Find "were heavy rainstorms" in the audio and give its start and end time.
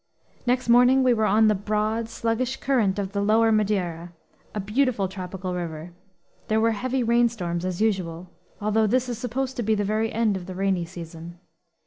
6.59-7.63